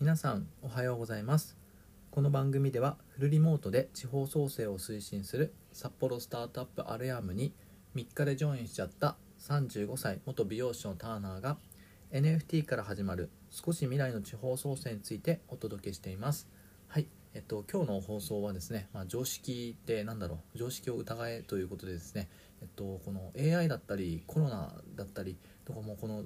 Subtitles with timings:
[0.00, 1.58] 皆さんおはようございます。
[2.10, 7.52] この番組ではフルリモートで地方創生を推進する札幌スタートアップアレアームに
[7.94, 11.58] 3日でジョインしちゃった35歳元美容師のターナーが
[12.12, 16.48] NFT から始まる少し未来の地方創生についてお届けしています。
[16.88, 22.30] はいえっと、今日の放送はですね、まあ、常識って何だろう常識を疑えということでですね、
[22.62, 25.36] えっと、この AI だったりコロナだったり
[25.66, 26.24] とかもこの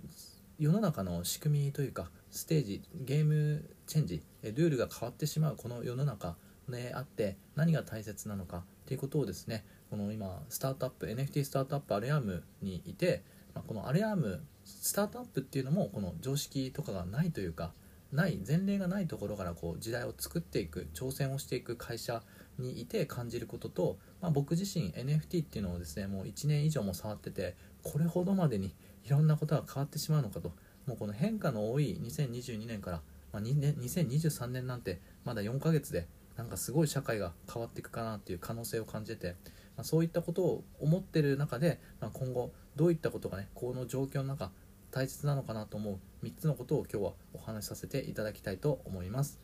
[0.58, 6.36] 世の中の仕組みというかステージゲームチェンジルールが変わってしまうこの世の中
[6.68, 17.72] であって何が大切なのかということをですねこの今スタートアップ NFT スタートアップアレアームにいて、ま、このアレアームスタートアップっていうのもこの常識とかがないというか
[18.12, 22.22] ない前例がないところからこう時代を作っていく挑戦をしていく会社
[22.58, 28.72] にいて感じることと、まあ、僕自身 NFT っていうのをですねもう1年以上も触っててこれほどまでに
[29.04, 30.52] いろんなことが変わってしまうのかと。
[30.86, 33.00] もうこの変化の多い2022年から、
[33.32, 39.36] まあ、年2023年なんてまだ4ヶ月でなんかすごい社会が変わっていくかなっていう可能性を感じてて、
[39.76, 44.50] まあ、そういったことを思ってる中で、まあ、今後どういったことがねこの状況の中
[44.90, 49.40] 大切なのかなと思う3つのことを今日はお話しさせていただきたいと思います。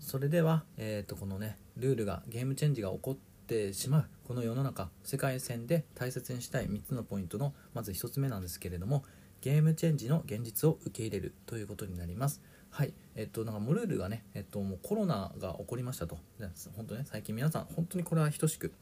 [0.00, 3.16] それでは、えー、とこのねルールがゲームチェンジが起こっ
[3.50, 9.02] てしまうこの世の中世界線で大切にしたい3つのポイントのまず1つ目なんですけれども
[9.40, 12.42] ゲームチェンジの現実を受け入れるということになります。
[12.68, 12.92] はい。
[13.16, 16.18] えっとなんかモルールがねえっともうコロナが起こりましたと。
[16.76, 18.72] 本当ね最近皆さん本当にこれは等しく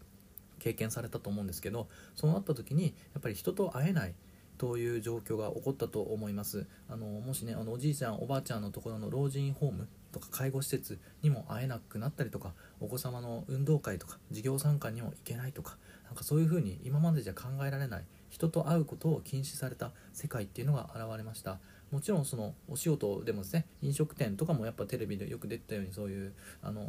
[0.59, 4.15] 経験されたと思うんですけどそうなった時にやっぱり人と会えない
[4.59, 6.67] という状況が起こったと思います。
[6.91, 21.59] あのもしねあのおじいちゃんおばあちゃんのところの老人ホームとか介護施設にも会えなくなったりとかお子様の運動会とか授業参観にも行けないとかなんかそういうふうに今までじゃ考えられない人と会うことを禁止された世界っていうのが現れました。
[21.91, 26.87] もちろんそのお仕事でもですね飲食店とかもやっぱテレビでよく出てたようにそういうあの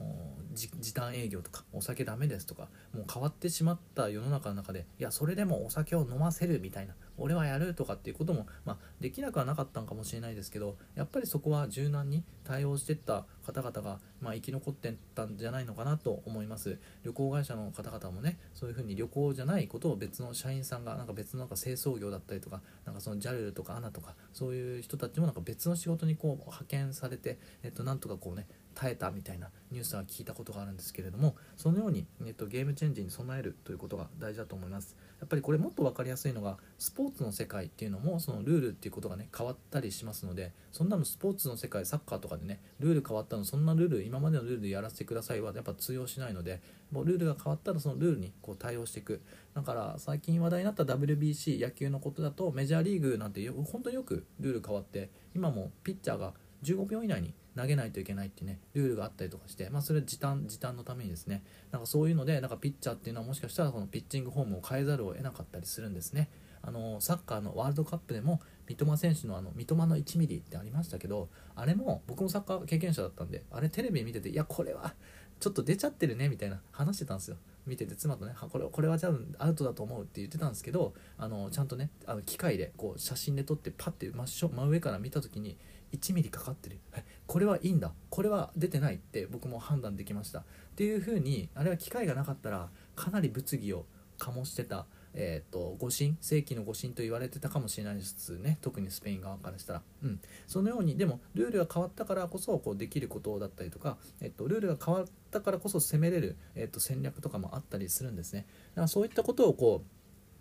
[0.54, 16.78] 時短営業とかお酒ダメですとかもう変わってしまった世の中の中でいやそれでもお酒を飲ませるみたいな俺はやるとかっていうことも、まあ、できなくはなかったんかもしれないですけどやっぱりそこは柔軟に対応してった方々が、まあ、生き残ってたんじゃないのかなと思います。
[17.04, 28.48] 旅行会社の方々もねそういうふうに旅行じゃないことを別の社員さんがなんか別のなんか清掃業だったりとかなんかその JAL とか ANA とかそういう人たちもなんか別の仕事にこう派遣されて、えっと、なんとかこうね
[28.80, 34.96] 耐えたみたいなニュースは聞いたことがあるんですけれどもそのように、えっと、ゲームチェンジに備えるということが大事だと思います。
[35.20, 49.22] やっぱりこれもっと分かりやすいのがスポーツの世界っていうのもそのルールっていうことがね変わったりしますのでそんなのスポーツの世界サッカーとかでねルール変わったのそんなルール今までのルールでやらせてくださいはやっぱ通用しないのでもうルールが変わったらそのルールにこう対応していく。
[49.54, 61.44] だから最近話題になった WBC 野球のことだとメジャーリーグなんて本当によくルール変わって今もピッチャーが15秒以内に投げないといけないってねルールがあったりとかして、まあ、それは時短時短のためにですね。
[61.72, 66.30] なんかそういうのでなんかピッチャーっていうのはもしかしたらこのピッチングフォームを変えざるを得なかったりするんですね。
[66.62, 74.94] あのサッカーのワールドカップでも三笘選手のあの三笘の1ミリってありましたけどあれも僕もサッカー経験者だったんであれテレビ見てていやこれは
[75.40, 77.38] ちょっと出ちゃってるねみたいな話してたんですよ。
[77.66, 85.58] 見てて妻とねこれこれはじゃあアウトだと思うって言ってたんですけどあのちゃんとねあの機械でこう写真で撮ってパッて真真上から見た時に
[85.94, 86.80] 1ミリかかってる。
[87.28, 87.94] これはいいんだ。
[88.10, 90.40] これは出てないって僕も判断できました。
[90.40, 90.44] っ
[90.76, 93.86] ていう風にあれは機会がなかったらかなり物議を
[94.18, 98.58] 醸してたえーと、誤審正規の誤審と言われてたかもしれないですね。
[98.62, 108.46] 特にスペイン側からしたら、うん、そのようにでもルールが変わったからこそこうできることだったりとか、えっと、ルールが変わったからこそ攻めれる、えっと、戦略とかもあったりするんですね。
[108.72, 109.99] だからそういったことをこう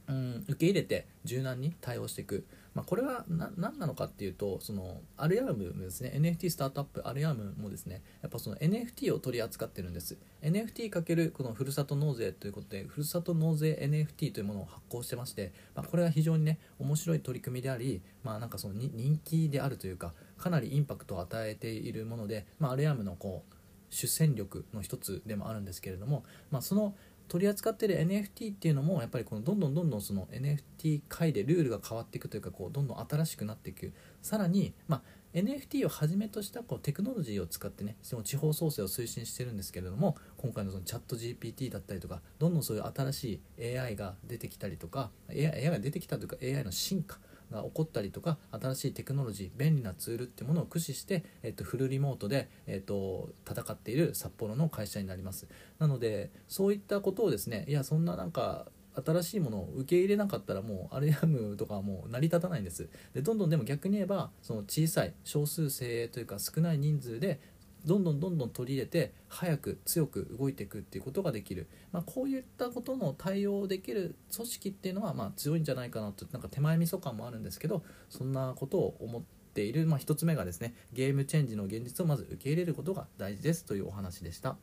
[0.08, 6.12] うん、受け入れて柔軟に対応していく、まあ、これは何なのかっていうとそのアルアームですね。
[6.16, 10.16] NFT スタートアップアルアームもですねやっぱその NFT を取り扱ってるんです。
[10.42, 23.54] NFT かけるこのふるさと納税ということでふるさと納税 NFT というものを発行してまして、まあ、これは非常にね面白い取り組みであり、まあ、なんかその人気であるというかかなりインパクトを与えているもので、まあ、アルアームのこう
[23.90, 26.94] 主戦力の一つでもあるんですけれども、まあ、その
[27.28, 33.92] 取り扱ってる NFT っていうのもやっぱりこのどんどんどんどんその NFT 界でルールが変わっていくというかこうどんどん新しくなっていく。
[34.22, 35.02] さらに、まあ、
[35.34, 47.18] NFT をはじめとしたこうテクノロジーを使ってねその地方創生を推進してるんですけれども今回のそのチャット GPT だったりとかどんどんそういう新しい AI が出てきたりとか AI, AI が出てきたというか AI の進化
[47.50, 55.46] が起こったりとか新しいテクノロジー便利なツールっていうものを駆使して、えっと、フルリモートで、えっと、戦っている札幌の会社になります。
[55.78, 58.66] なのでそういったことをですねいやそんななんか
[59.04, 62.88] 新しいものを受け入れなかったらもうアルヤムとかはもう成り立たないんです。
[63.14, 67.40] でどんどんでも逆に言えばその小さい少数精鋭というか少ない人数で
[67.88, 79.22] どんどんどんどん取り入れて早く強く動いていくっていうことができる、まあ、こういったことの対応できる組織っていうのはま強いんじゃないかなとなんか手前味噌感もあるんですけどそんなことを思っ
[79.54, 84.56] ている、まあ、1つ目がですねゲームチェンジの現実をまず受け入れることが大事ですというお話でした。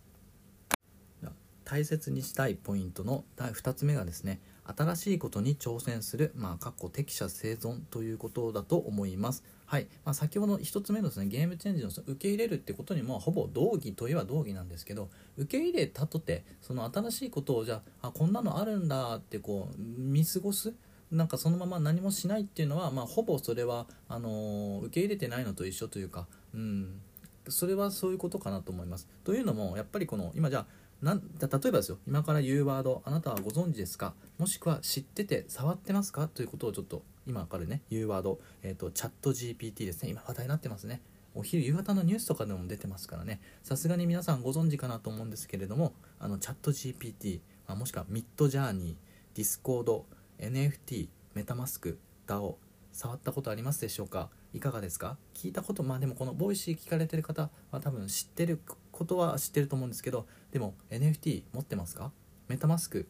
[1.65, 9.43] 大切にしたいポイントの第2つ目がですね新しいことに挑戦する、まあ、かっこ適者生存ということだと思います。
[9.65, 9.87] はい。
[10.03, 20.73] まあ、先ほど1つ目のですね、ゲームチェンジの受け入れるってことにも、ほぼ同義といえば同義なんですけど、受け入れたとて、その新しいことをじゃあ、こんなのあるんだってこう、見過ごす。
[21.11, 26.99] なんかそのまま何もしないっていうのは、まあ、ほぼそれはあのー、受け入れてないのと一緒というか、うん、
[27.47, 29.07] それはそういうことかなと思います。
[29.23, 30.65] というのもやっぱりこの今じゃあ
[31.01, 31.99] なん例えばですよ。
[32.07, 34.13] 今から言うワードあなたはご存知ですか？
[34.37, 36.27] もしくは知ってて触ってますか？
[36.27, 40.09] ということをちょっと今からね言うワード、えーと、 ChatGPT ですね。
[40.09, 41.01] 今話題になってますね。
[41.35, 43.41] お昼夕方のニュースとかでも出てますからね。
[43.61, 48.95] さすがに皆さんご存知かなと思うんですけれどもあのチャット GPT、まあ、もしくはミッドジャーニー
[49.35, 50.05] ディスコード
[50.39, 52.55] NFT メタマスク DAO
[52.93, 54.29] 触ったことありますでしょうか？
[54.53, 55.17] いかがですか？
[55.33, 58.61] 聞いたことまあでもこの Voicy 聞かれてる方は多分知ってる
[58.93, 62.13] ことは知ってると思うんですけどでも NFT 持ってますか？
[62.47, 63.09] MetaMask 開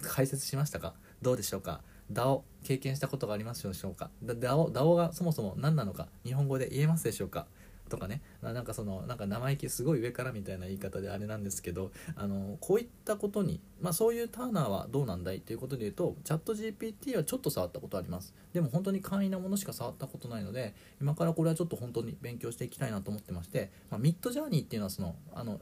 [0.00, 0.94] 設しましたか？
[1.22, 1.80] どうでしょうか
[2.12, 6.06] ？DAO 経験したことがありますでしょうか？DAO, がそもそも何なのか？
[6.24, 7.48] 日本語で言えますでしょうか？
[7.88, 8.22] とかね。
[8.42, 15.40] なんかそのなんか生意気すごい上からみたいな言い方であれなんですけどあのこういったことに、まあ、そういうターナーはどうなんだい？
[15.40, 18.32] ということで言うとチャット GPT はちょっと触ったことあります。
[18.52, 25.60] でも本当に簡易なものしか触ったことないので今からこれはちょっと本当に勉強していきたいなと思ってまして、まあ、 Midjourney っていうのはそのあの、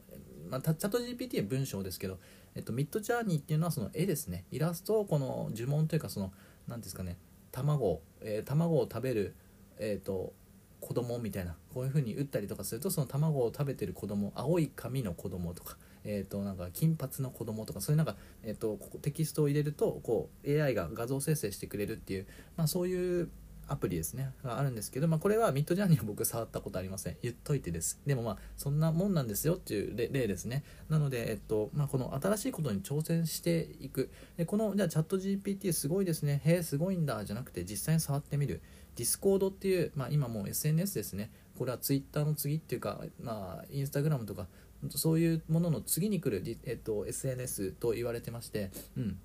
[0.53, 2.19] まあ、チャット GPT は文章ですけど、
[2.55, 4.45] えっと、ミッドジャーニーっていうのはその絵ですね。
[4.51, 6.31] イラストをこの呪文というかその
[6.67, 7.17] 何ですかね
[7.51, 9.35] 卵、えー、卵を食べる
[9.77, 10.33] えーと
[10.79, 22.27] 子供みたいなこういう風に打ったりとかするとその卵を食べてる子供青い髪の子供とかえーと、なんか金髪の子供とかそういうなんか、えーと、ここテキストを入れるとこう AI が画像生成してくれるっていう、
[22.57, 23.29] まあ、そういう
[23.73, 24.31] アプリですね。
[24.43, 27.17] があるんですけど、まあ、これはミッドジャーニーは僕触ったことありません。
[27.23, 27.99] 言っといてです。
[28.05, 30.63] でもまあそんなもんなんですよっていう例ですね。
[30.89, 34.11] なので、えっとまあ、この新しいことに挑戦していく。
[34.37, 36.41] でこのじゃあチャット GPT すごいですね。
[36.45, 37.25] へえすごいんだ。
[37.25, 38.61] じゃなくて実際に触ってみる。
[38.95, 41.31] ディスコードっていう、まあ、今もう SNS ですね。
[41.57, 44.47] これは Twitter の次っていうか、まあ、インスタグラムとか
[44.89, 49.17] そういうものの次に来る、えっと、SNS と言われてまして、うん、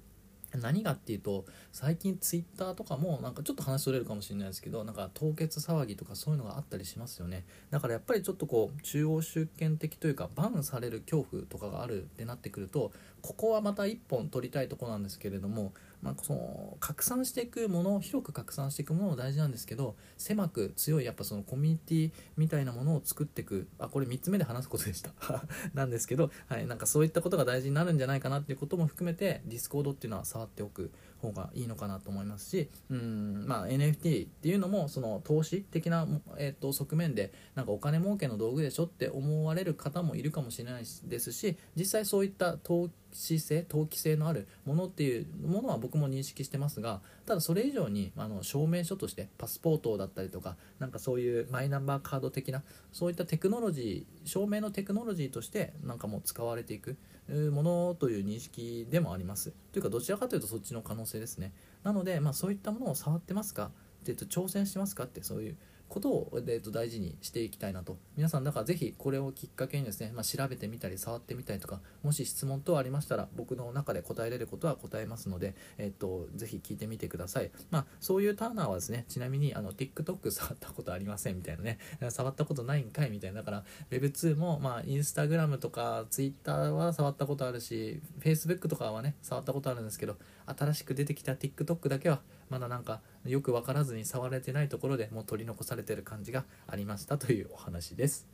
[0.57, 7.45] 何がっていうと最近ツイッターとかもなんかちょっと話それるかもしれないですけどなんか凍結騒ぎとかそういうのがあったりしますよね。
[7.71, 15.73] だからやっぱりちょっとこう中央集権的というかバンされる恐怖とかがあるってなってくるとここはまた一本取りたいとこなんですけれども
[16.03, 25.11] まあ、その拡散していくもの広く拡散していくものも大事なんですけど狭く強いやっぱそのコミュニティみたいなものを作っていくあこれ3つ目で話すことでした。
[25.75, 36.07] なんですけど、はい、なんかそういったことが大事になるんじゃないかなっていうことも含めてディスコードっていうのは触っておく方がいいのかなと思いますしうん、まあ、NFT っていうのもその投資的な、
[36.39, 52.63] えー、と側面でなんかお金儲けの道具でしょって思われる方もいるかもしれないですし実際そういった投資性投機性のあるものっていうものは僕も認識してますがただそれ以上にあの証明書としてパスポートだったりとかなんかそういうマイナンバーカード的な
[52.93, 56.97] そういったテクノロジー証明のテクノロジーとしてなんかもう使われていく
[57.29, 59.53] ものという認識でもあります。
[59.73, 61.53] というかどちらかというとそっちの可能性ですね。
[61.83, 63.75] なので、まあ、そういったものを触ってますかって
[64.07, 65.57] 言うと挑戦してますかってそういう
[65.89, 67.97] ことを、えー、と大事にしていきたいなと。
[68.17, 81.79] 皆さんだからぜひこれをきっかけにですね、まあ、調べてみたり触ってみたりとかもし質問等ありましたら僕の中で答えれることは答えますので、えーと、ぜひ聞いてみてください、まあ、そういうターナーはですねちなみにあの TikTok 触ったことありませんみたいなね
[82.11, 90.17] 触ったことないんかいみたいなだから Web2 も、まあ、Instagram とか Twitter は触ったことあるし Facebook とかはね触ったことあるんですけど
[90.57, 98.27] 新しく出てきた TikTok だけはまだなんかよく分からずに触れてないところでもう取り残されてる感じがありましたというお話です。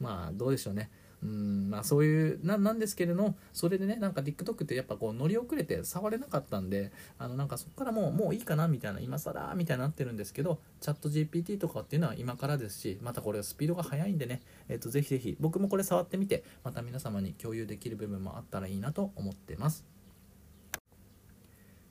[0.00, 0.90] まあどうでしょうね。
[1.22, 19.93] うんまあそういうななんですけれどもそれでねなんか TikTok ってやっぱこう乗り遅れて触れなかったんであのなんかそこからもうもういいかなみたいな今更みたいになってるんですけどチャット GPT とかっていうのは今からですしまたこれスピードが速いんでね、えー、とぜひぜひ僕もこれ触ってみてまた皆様に共有できる部分もあったらいいなと思ってます。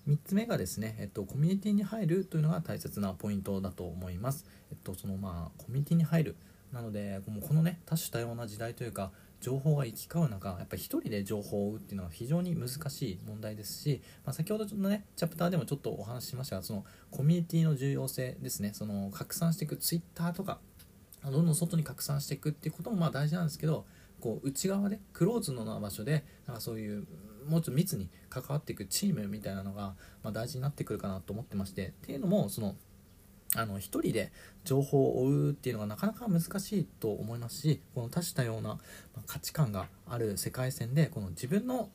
[0.08, 4.46] 3つ目がですね、えっと、コミュニティに入るというのが大切なポイントだと思います。
[4.72, 6.36] えっと、そのまあコミュニティに入る
[6.74, 20.60] なのでこのね多種多様な時代というか情報が行き交う中やっぱり一人で情報を追うっていうのは非常に難しい問題ですし、まあ、先ほどのねチャプターでもちょっとお話ししましたがそのコミュニティの重要性ですねその拡散していく Twitter とか
[21.24, 23.86] どんどん外に拡散していくっていうこともまあ大事なんですけど
[24.20, 27.06] こう内側でクローズのな場所でなんかそういう
[27.48, 32.76] もうちょっと密に関わっていくチームみたいなのが、まあ、大事になってくるかなと思ってましてっていうのもその
[33.56, 34.32] あの1人で
[34.64, 38.80] 情報を追うっていうのがなかなか難しいと思いますしこの多種多様な
[39.28, 41.90] 価値観がある世界線でこの自分の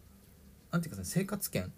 [0.71, 1.73] 何て言うか、ね、生活圏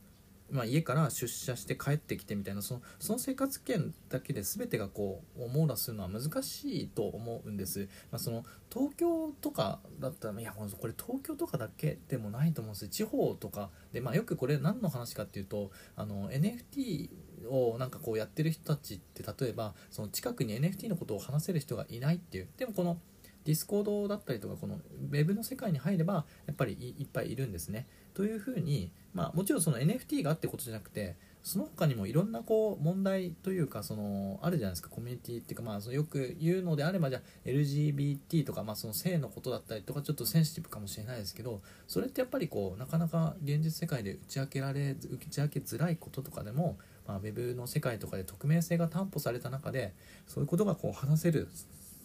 [0.50, 12.88] まあ、家から出社して帰ってきてみたいなそのその生活圏だけで全てがこう網羅するのは難しいと思うんです、まあ、その東京とかだったらいやこれ東京とかだけでもないと思うんです。
[12.88, 17.10] 地方とかで、まあ、よくこれ何の話かっていうとあの NFT
[17.48, 22.48] をなんかこうやってる人たちって例えばその近くに NFT のことを話せる人がいないっていう。
[22.56, 22.98] でもこの
[23.44, 27.86] ディスコードだったりとかこのウェブの世界に入ればやっぱりいっぱいいるんですね。
[28.14, 46.76] というふうに、まあ、もちろんその NFT があってことじゃなくてその他にもいろんなこう問題というかそのあるじゃないですかコミュニティっていうかまあそのよく言うのであればじゃあ LGBT とかまあその性のことだったりとかちょっとセンシティブかもしれないですけどそれってやっぱりこうなかなか現実世界で打ち明けられ打ち明けづらいこととかでも、
[47.06, 49.94] まあ、ウェブの世界とかで匿名性が担保された中で
[50.26, 51.48] そういうことがこう話せる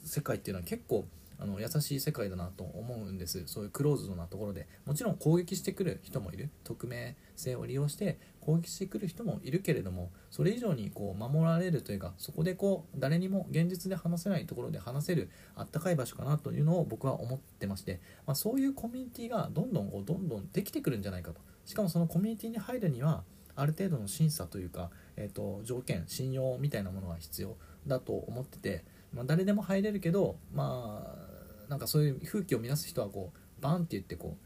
[0.05, 1.05] 世界っていうのは結構
[1.39, 3.43] あの優しい世界だなと思うんです。
[3.47, 4.67] そういうクローズドなところで。
[4.85, 6.49] もちろん攻撃してくる人もいる。
[6.63, 21.41] 匿名性を利用して攻撃してくる人もいるけれどもそれ以上にこう守られるというかそこでこう誰にも現実で話せないところで話せるあったかい場所かなというのを僕は思ってまして、まあ、そういうコミュニティがどんどんこうどんどんできてくるんじゃないかと。
[21.65, 23.23] しかもそのコミュニティに入るには
[23.55, 27.55] ある程度の審査というか、えーと、条件信用みたいなものが必要
[27.87, 31.25] だと思ってて、まあ、誰でも入れるけどまあ
[31.69, 34.45] なんかそういう風紀を乱す人はこうバンって言ってこう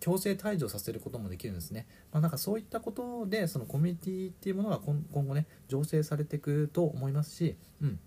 [0.00, 7.98] 強制退場させることもできるんですね、まあ、なんかそういったことでそのコミュニティっていうものが今後ね醸成されていくと思いますし、うん、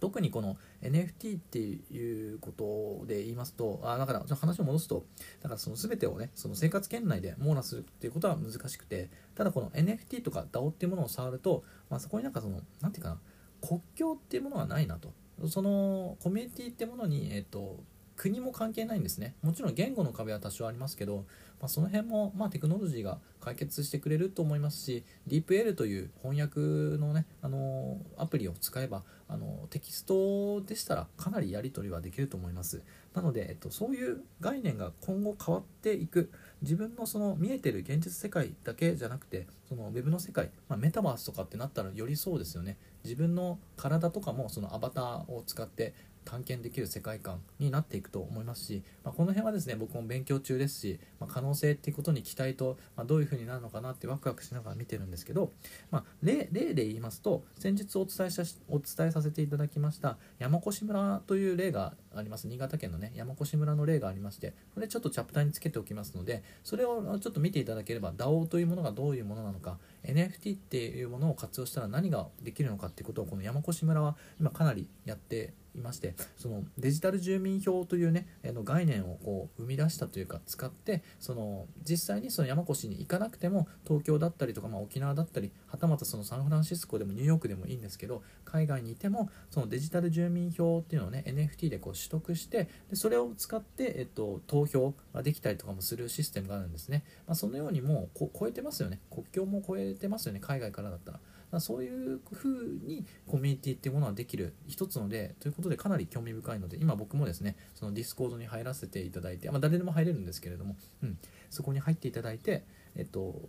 [0.00, 5.04] 特にこの NFT っていうことで言いますとあだから話を戻すと
[5.42, 15.12] だからその全てをねその生活圏内で網羅するっていうことは難しくてただこの NFT とか DAO っていうものを触ると、まあ、そこになんかその何て言うかな国境っていうものはないなと。
[15.46, 17.80] そのコミュニティってものに、えっと、
[18.16, 19.36] 国も関係ないんですね。
[19.42, 21.24] もちろん言語の壁は多少ありますけど、
[21.60, 26.60] まあ、その辺も、まあ、テクノロジーが解決してくれると思いますし DeepL という翻訳
[26.98, 32.82] のねあのアプリを使えばあのテキストでしたらかなりやり取りはできると思います。
[33.14, 36.30] なので、えっと、そういう概念が今後変わっていく。
[36.62, 42.76] 自分のその見えてる現実世界だけじゃなくてそのウェブの世界、まあ、メタバースとかってなったらよりそうですよね。
[43.04, 45.94] 自分の体とかもそのアバターを使って
[46.28, 55.52] 探検できる世界観になっていくと思いますし、まあ、この辺はですね僕も勉強中ですし、まあ、可能性っていうことに期待と、まあ、どういう風になるのかなってワクワクしながら見てるんですけど、
[55.90, 62.46] ま例例で言いますと先日お伝えしお伝えさせていただきました山越村という例があります。
[62.46, 99.00] 新潟県のね山越村の例がありましてこれちょっとチャプターにつけておきますのでそれをちょっと見ていただければ DAO というものがどういうものなのか NFT っていうものを活用したら何ができるのかっていうことをこの山越村は今かなりやっていましてそのデジタル住民票というねの概念をこう生み出したというか使ってその実際にその山越に行かなくても東京だったりとか、まあ、沖縄だったりはたまたそのサンフランシスコでもニューヨークでもいいんですけど海外にいてもそのデジタル住民票っていうのをね NFT でこう取得してでそれを使って、えっと、投票ができたりとかもするシステムがあるんですね、まあ、そのようにもう超えてますよね。
[99.10, 100.40] 国境も超えてますよね。
[100.40, 101.20] 海外からだったら。
[101.60, 102.50] そういう風
[102.84, 112.64] にコミュニティっていうものはできる一つのでということでかなり興味深いので今僕もですねそのディスコードに入らせていただいて、まあ、誰でも入れるんですけれども、うん、そこに入っていただいて、
[112.96, 113.48] えっと、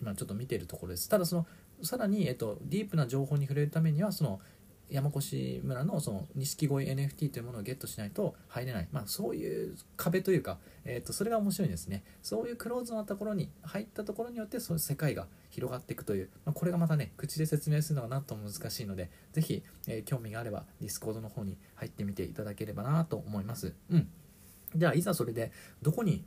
[0.00, 1.08] 今ちょっと見ているところです。
[1.08, 1.46] ただその
[1.82, 4.40] さらに、えっと、ディープな情報に触れるためにはその
[4.90, 12.04] 山越村のその錦鯉 NFT というものをゲットしないと入れない、まあ、そういう壁というか、えー、とそれが面白いですね。
[12.22, 23.74] そういうクローズなところに入ったところによってその世界が広がっていくという、まあ、これがまたね口で説明するのがなんとも難しいので是非、えー、興味があればディスコードの方に入ってみていただければなと思います。
[23.90, 24.08] うん。
[24.74, 25.52] じゃあいざそれで
[25.82, 26.24] どこに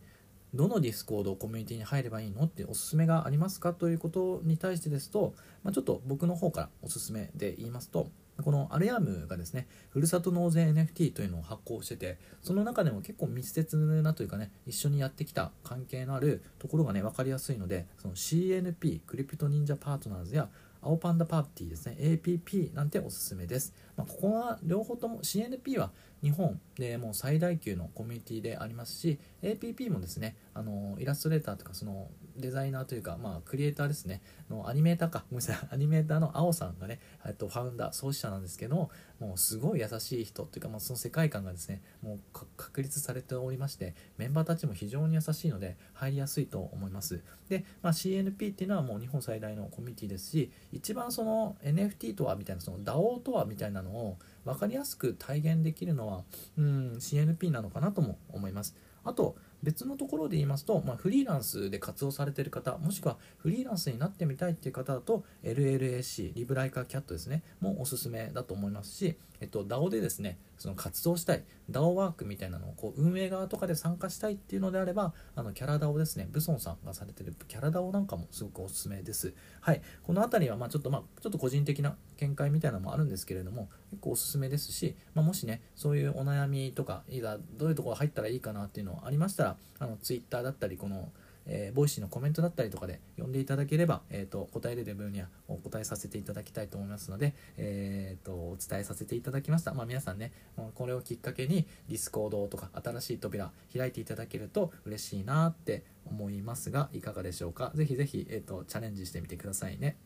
[0.53, 8.09] どのディスコードコミュニティに入ればいいのっておすすめがありますかということに対してですと、まあ、ちょっと僕の方からおすすめで言いますと
[8.41, 20.49] このアレアムがですね、ふるさと納税 NFT というのを発行してて、その中でも結構密接なというかね、一緒にやってきた関係のあるところがね、分かりやすいので、その CNP、クリプト忍者パートナーズや
[20.81, 25.91] 青パンダパーティーですね APP なんておすすめです、まあ、ここは両方とも CNP は
[26.23, 32.07] 日本でもう最大級のコミュニティでありますし APP もですねあのイラストレーターとかその
[32.37, 34.21] デザイナーというか、まあ、クリエイターですね。
[34.49, 35.25] のアニメーターか。
[35.31, 35.67] ごめんなさい。
[35.71, 42.19] アニメーターの青さんがね、えっと、ファウンダー創始者なんですけどもうすごい優しい人というか、まあ、その世界観がですねもう
[42.57, 47.21] 確立されておりましてメンバーたちも非常に優しいので入りやすいと思います。
[47.49, 56.23] で、まあ、CNP っていうのはもう日本最大のコミュニティですし一番その NFT とはみたいなその DAO とはみたいなのを分かりやすく体現できるのは
[56.57, 58.75] うん CNP なのかなとも思います。
[59.03, 79.33] あと別のところで言いますと、まあ、フリーランスで活動されている方もしくはフリーランスになってみたいっていう方だと LLAC リブライカーキャットですねもおすすめだと思いますし、えっと、DAO でですねその活動したい DAO ワークみたいなのをこう運営側とかで参加したいっていうのであればあのキャラ DAO ですねブソンさんがされてるキャラ DAO なんかもすごくおすすめです。
[79.59, 79.81] はい。
[80.03, 91.09] この辺りはまあちょっとまあちょっと個人的な見解みたいなのもあるんですけれども結構おすすめですし、まあ、もしねそういうお悩みとかいざどういうところ入ったらいいかなっていうのありましたらあの Twitter だったりこの
[91.45, 100.31] えー、ボイシーのコメントだったりとかで読んでいただければ、えーと、答えれる分にはお答えさせていただきたいと思いますので、えーと、お伝えさせていただきました、まあ、皆さんね
[100.75, 107.71] これをきっかけにディスコードとか新しい扉開いていただけると嬉しいなって思いますがいかがでしょうか？
[107.75, 109.97] ぜひぜひ、えーとチャレンジしてみてくださいね。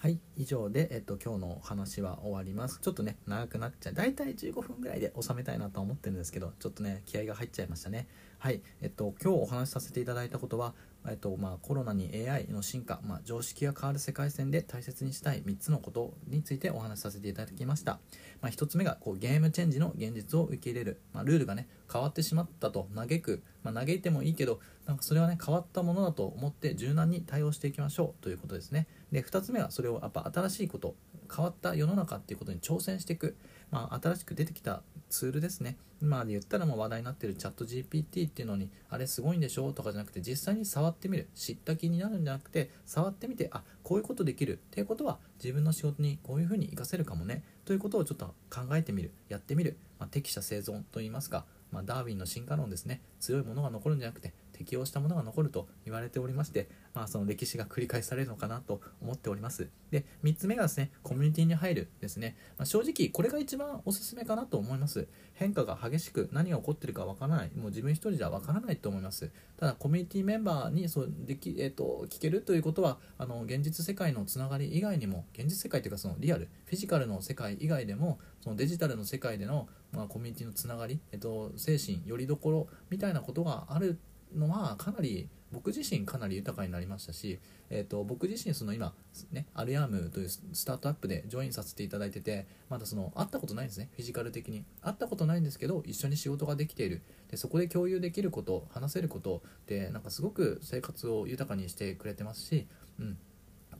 [0.00, 2.78] はい以上で、えっと、今日のお話は終わります。
[2.80, 3.94] ちょっとね長くなっちゃう。
[3.94, 8.06] 大体15分ぐらいで収めたいなと思ってるんですけどちょっとね気合が入っちゃいましたね。
[8.40, 10.72] はいえっと今日お話しさせていただいたことは
[11.08, 17.98] えっとまあ、コロナに AI の進化、まあ、常識が変わる世界線で大切にしたい3つのことについてお話しさせていただきました、
[18.42, 28.22] まあ、1つ目がこうゲームチェンジの現実を受け入れる、まあ、ルールがね変わってしまったと嘆く、ま嘆いてもいいけどなんかそれはね変わったものだと思って柔軟に対応していきましょう。
[28.22, 28.86] ということですね。
[29.12, 30.94] で2つ目はそれをやっぱ新しいこと
[31.34, 33.36] 変わった世の中っていうことに挑戦していく、
[33.70, 35.76] まあ、新しく出てきたツールですね。
[36.00, 41.28] 今で言ったらもう話題になってるチャット GPT っていうのにあれすごいんでしょとかじゃなくて実際に触ってみる。
[41.34, 44.54] 知った気になるんじゃなくて触ってみてあこういうことできる。
[44.54, 47.42] っていうことは自分の仕事にこういうふうに活かせるかもね。
[47.64, 49.10] ということをちょっと考えてみる。
[49.28, 53.00] やってみる、まあ、適者生存といいますか、まあ、ダーウィンの進化論ですね。
[53.20, 59.68] 強いものが残るんじゃなくて適応したものが残ると言われておりまして、まあ、その歴史が繰り返されるのかなと思っております。
[59.92, 65.06] で3つ目がですねコミュニティに入るですね、まあ、正直これが一番おすすめかなと思います。
[65.34, 67.50] 変化が激しく何が起こってるかわからない。
[67.56, 69.30] もう自分一人じゃわからないと思います。
[69.56, 83.98] ただコミュニティメンバーにそうでき、えーと、聞けるということはあの現実世界のつながり以外にも現実世界というかそのリアルフィジカルの世界以外でもそのデジタルの世界での、まあ、コミュニティのつながり、えーと、精神よりどころみたいなことがある
[84.36, 87.38] のはかなり僕自身かなり豊かになりましたし、
[87.70, 88.92] えーと、僕自身その今、
[89.32, 94.64] ね、アルヤームというスタートアップでジョインさせていただいててまだその会ったことないんですねフィジカル的に。
[94.82, 97.02] 会ったことないんですけど一緒に仕事ができている。
[97.30, 102.66] でそこで共有できること話せることでなんかすごく生活を豊かにしてくれてますし、
[102.98, 103.18] うん、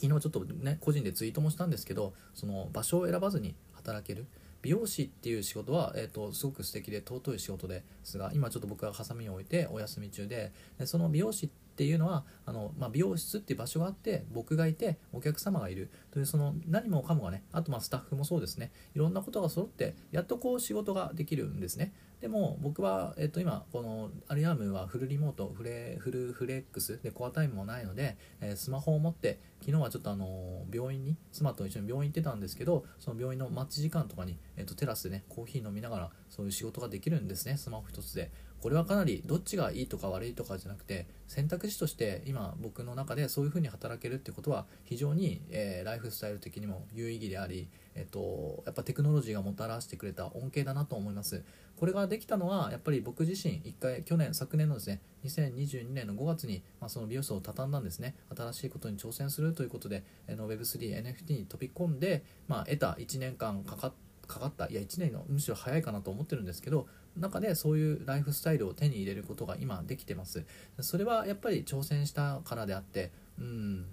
[0.00, 4.26] 昨日ちょっとね個人でツイートもしたんですけどその場所を選ばずに働ける。
[4.62, 15.90] 美容師っていう仕事は、えーと、すごく素敵で尊い仕事ですが今ちょっと僕はハサミを置いてお休み中ででその美容師っていうのはあの、まあ、美容室っていう場所があって僕がいてお客様がいる。
[16.10, 18.72] というその何もかもがねあとまあスタッフもそうですね。
[18.96, 21.92] いろんなことが揃ってやっとこう仕事ができるんですね。
[22.20, 38.30] でも僕は、えっと、今このアリアームはフルリモートフレフルフレックスでコアタイムもないので、えー、スマホを持って昨日はちょっとあの病院に妻と一緒に病院行ってたんですけどその病院の待ち時間とかに、えっと、テラスでねコーヒー飲みながらそういう仕事ができるんですねスマホ一つで。
[38.60, 51.44] これはかなりどっちがいいとか悪いとかじゃなくて選択肢として今僕の中でそういうふうに働けるってことは非常に、えー、ライフスタイル的にも有意義であり、えっと、やっぱテクノロジーがもたらしてくれた恩恵だなと思います。
[51.78, 58.16] これができたのはやっぱり僕自身一回去年昨年のですね2022年の5月に、まあ、その美容室を畳んだんですね。
[58.36, 63.92] 新しいことに挑戦するということで Web3NFT に飛び込んで、まあ、得た1年間かか
[64.26, 66.86] かかったいや1年のむしろ早いかなと思ってるんですけど
[67.16, 70.44] 中でそういうライフスタイルを手に入れることが今できてます。
[70.80, 73.86] それはやっぱり挑戦したからであってうん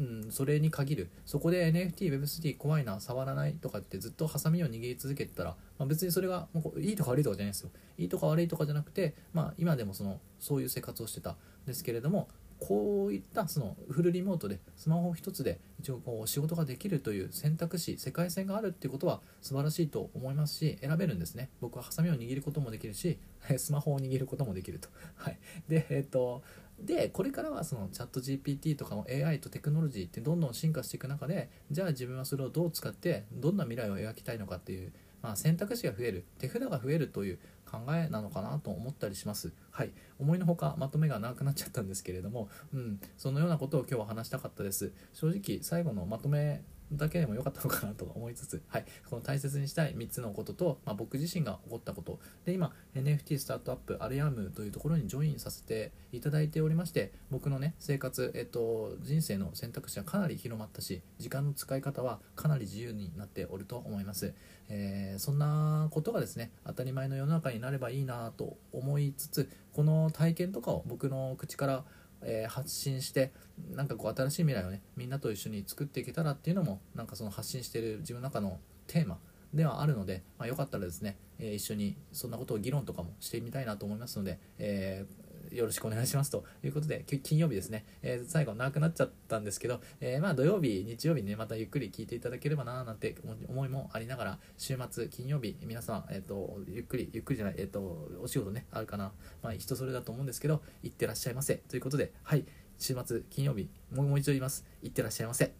[0.00, 1.10] うん、それに限る。
[1.26, 7.70] そこで NFT、Web3 怖いな触らないとかってずっとハサミを握り続けてたら、まあ、別にそれがもういいとか悪いとかじゃないですよ。
[7.98, 11.36] いいとか悪いとかじゃなくて、まあ、今でもそのそういう生活をしてた。
[11.60, 21.48] んですけれどもこういったそのフルリモートでスマホ一つで一応こう仕事ができるという選択肢世界線があるっていうことは素晴らしいと思いますし選べるんですね。
[21.62, 23.18] 僕はハサミを握ることもできるし
[23.56, 24.90] スマホを握ることもできると。
[25.16, 25.38] はい。
[25.68, 26.42] でえっ、と
[26.84, 37.38] でこれからはそのチャット GPT とかの AI とテクノロジーってどんどん進化していく中でじゃあ自分はそれをどう使ってどんな未来を描きたいのかっていう、まあ、選択肢が増える手札が増えるという
[37.70, 39.52] 考えなのかなと思ったりします。
[39.70, 39.90] はい。
[40.18, 44.92] 思いのほかまとめが長くなっちゃったんですけれども、うん、そのようなことを今日は話したかったです。
[45.12, 52.18] 正直最後のまとめだけでも良かったのかなと思いつつ、はい、この大切にしたい3つのことと、まあ、僕自身が起こったこと。
[52.44, 64.34] で今 NFT スタートアップアレアムというところにジョインさせていただいておりまして僕のね生活、えっと、人生の選択肢はかなり広まったし時間の使い方はかなり自由になっておると思います、
[64.68, 71.84] えー、そんなことがですね当たり前の世の中になればいいなと思いつつこの体験とかを僕の口から
[72.22, 73.32] えー、発信して
[73.74, 79.18] なんかこう新しい未来をねみんなと一緒に作っていけたらっていうのもなんかその発信してる自分の中のテーマ
[79.54, 85.19] ではあるので、まあ、よかったらですね、えー、一緒にそんなことを議論とかもしてみたいなと思いますので、えー
[85.50, 93.16] よろしくお願いしますということで、金曜日ですね、えー、最後長くなっちゃったんですけど、えー、まあ土曜日、日曜日ね、またゆっくり聞いていただければななんて
[93.48, 101.56] 思いもありながら、週末、金曜日、皆さん、えっ、ー、と、ゆっくり、ゆっくりじゃない、えっ、と、お仕事ね、あるかな、まあ人それだと思うんですけど、いってらっしゃいませ。
[101.68, 102.44] ということで、はい、
[102.78, 104.64] 週末、金曜日、もう一度言います。
[104.82, 105.59] いってらっしゃいませ。